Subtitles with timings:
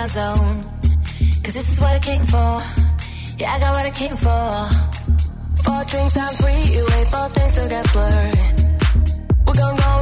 [0.00, 0.64] my zone.
[1.42, 2.52] Cause this is what I came for.
[3.38, 4.48] Yeah, I got what I came for.
[5.64, 6.62] Four drinks, I'm free.
[6.74, 8.32] You wait four things to get blurry.
[9.44, 9.99] We're gonna go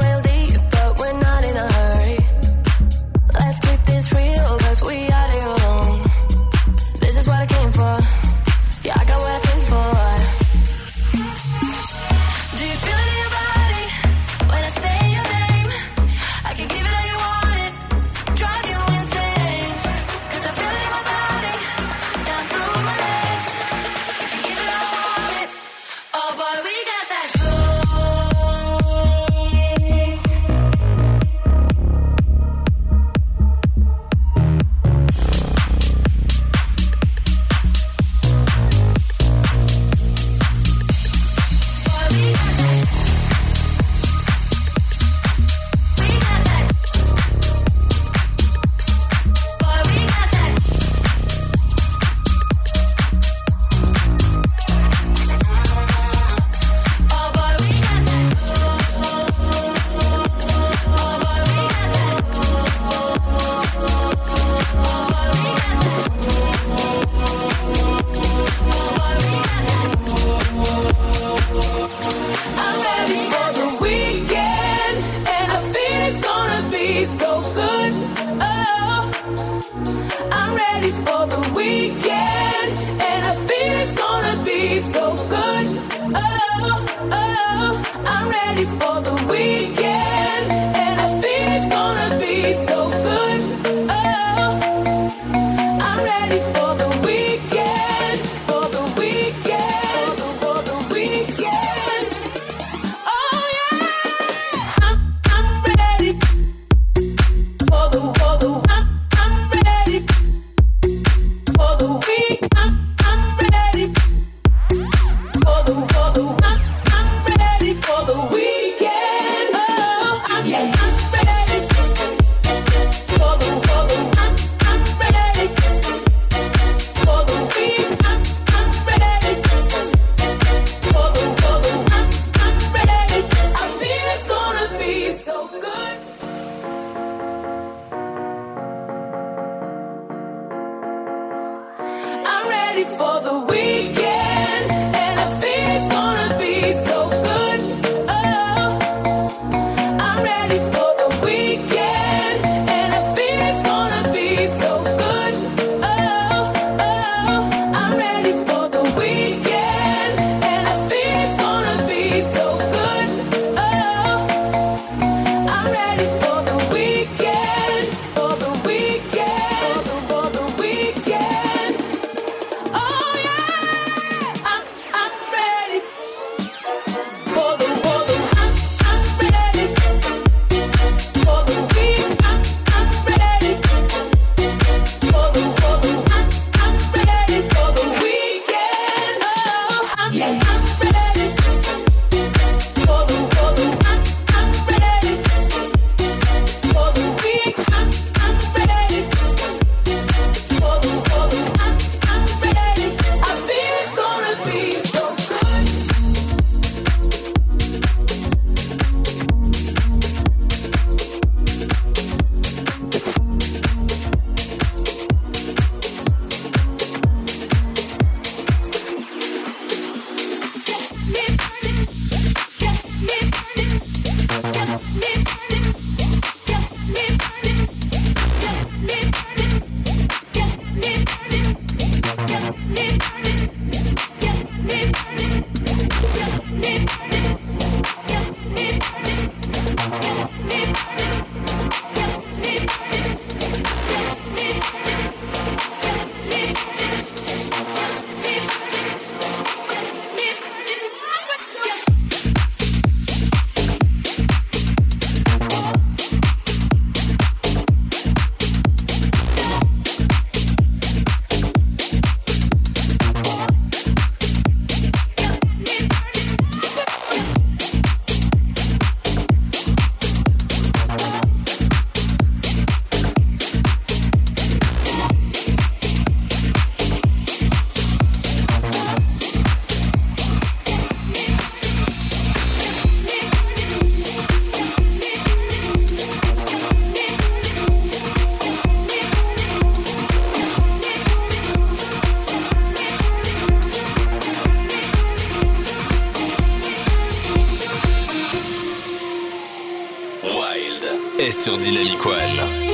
[301.20, 302.67] Et sur Dynamic One.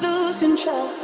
[0.00, 1.03] lose control.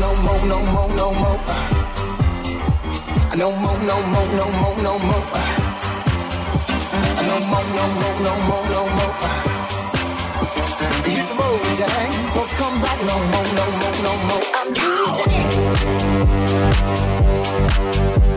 [0.00, 1.38] No more, no more, no more, no more.
[3.36, 5.24] No more, no more, no more, no more.
[7.28, 9.14] No more, no more, no more.
[11.04, 12.10] Hit the road, Jack.
[12.34, 14.44] Don't you come back no more, no more, no more.
[14.54, 15.32] I'm losing
[18.24, 18.29] it.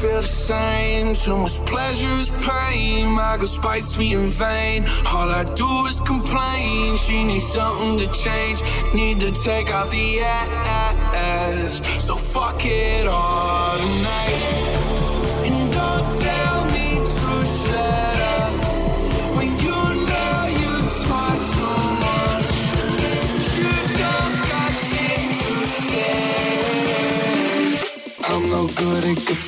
[0.00, 1.14] Feel the same.
[1.16, 3.08] Too much pleasure is pain.
[3.08, 4.86] My girl spites me in vain.
[5.06, 6.96] All I do is complain.
[6.96, 8.62] She needs something to change.
[8.94, 11.82] Need to take off the ass.
[12.04, 14.34] So fuck it all tonight.
[15.46, 16.88] And don't tell me
[17.20, 18.52] to shut up.
[19.36, 19.78] When you
[20.10, 20.74] know you
[21.06, 22.56] too much.
[23.58, 24.36] You don't
[24.84, 25.56] shit to
[25.88, 26.18] say.
[28.28, 29.47] I'm no good at.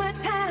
[0.00, 0.49] My time,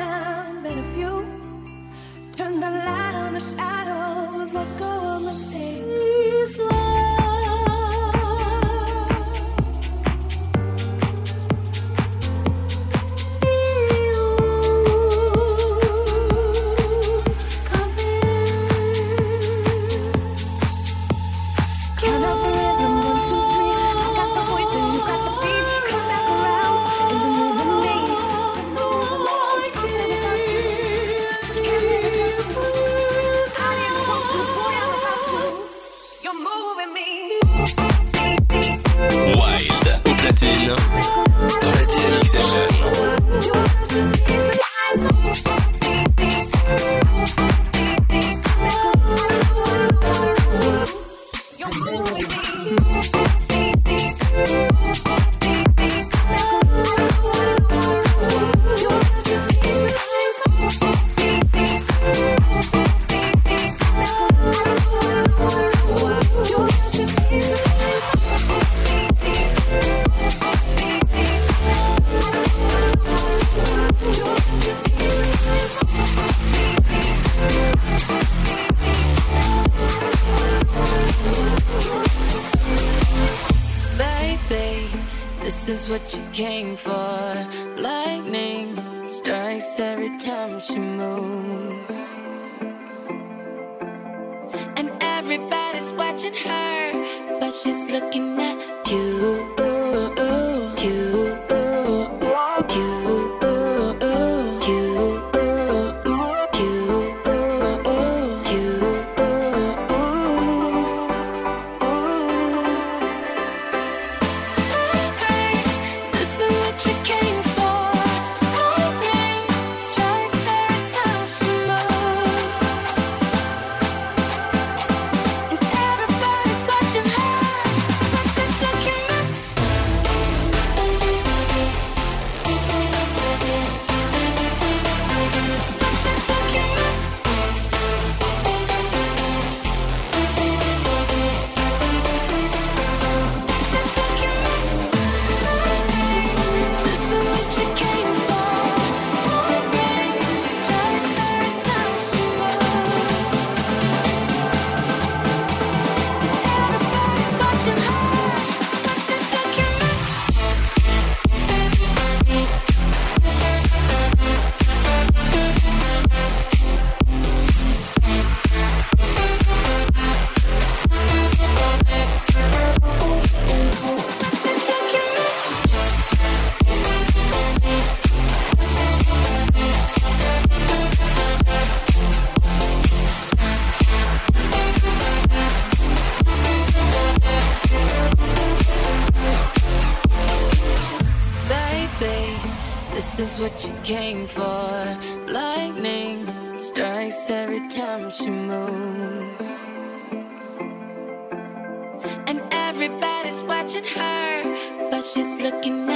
[205.12, 205.89] she's looking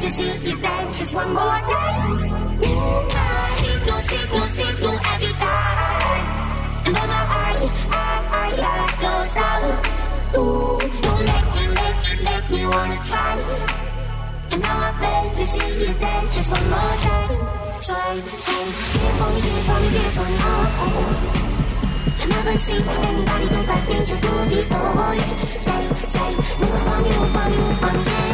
[0.05, 2.13] to see you dance just one more time.
[2.13, 3.09] Ooh,
[3.57, 6.21] signal, signal, signal, everybody.
[6.85, 9.65] And then I, I, I, I goes out.
[10.37, 13.33] Ooh, don't let me, let me, let me wanna try.
[14.53, 17.81] And now I beg to see you dance just one more time.
[17.81, 18.65] Say, say,
[19.01, 21.01] dance for me, dance for me, dance for me, oh, oh.
[22.21, 25.17] I never seen anybody do that thing you do before.
[25.65, 28.34] Say, say, move on, move on, move on, yeah.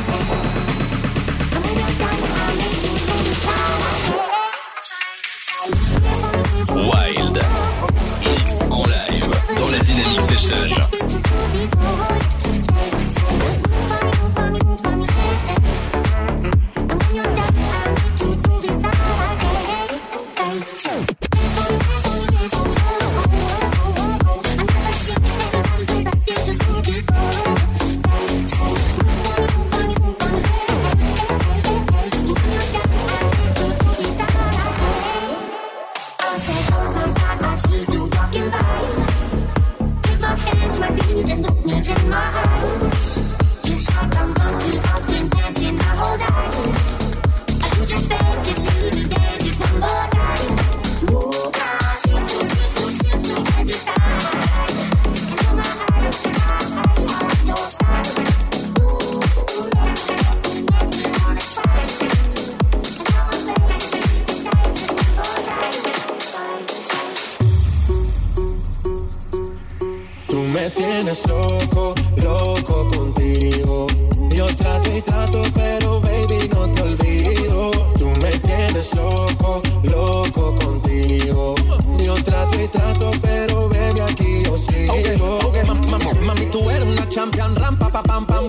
[70.70, 73.86] Me tienes loco, loco contigo.
[74.34, 77.70] Yo trato y trato, pero baby no te olvido.
[77.98, 81.54] Tú me tienes loco, loco contigo.
[82.02, 84.94] Yo trato y trato, pero baby aquí yo sigo.
[84.94, 88.48] Ok, ok, mam- mam- mami, tú eres una champion, rampa, pa, pam, pam,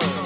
[0.00, 0.23] song.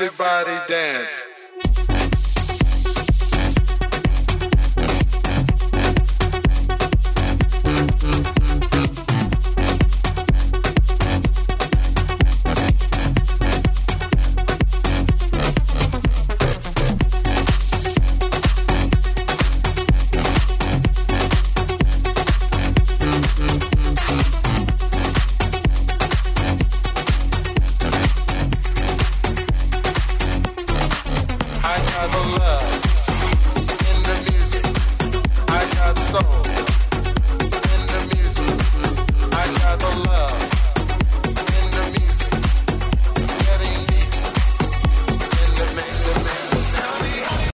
[0.00, 1.26] Everybody dance.